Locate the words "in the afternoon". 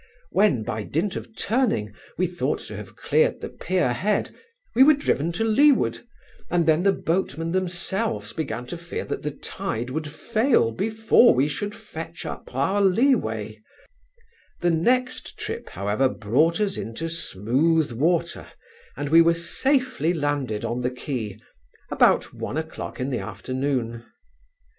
22.99-24.03